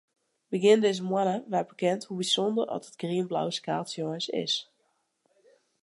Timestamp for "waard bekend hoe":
1.51-2.19